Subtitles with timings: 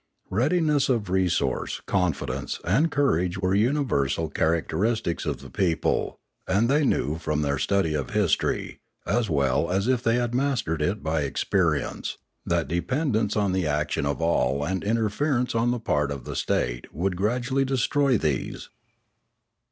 [0.31, 4.67] Readiness of re source, confidence, and courage were universal charac.
[4.67, 9.87] teristics of the people, and they knew from their study of history, as well as
[9.87, 12.17] if they had mastered it by experi ence,
[12.47, 16.35] that dependence on the action of all and interfer ence on the part of the
[16.35, 18.69] state would gradually destroy these.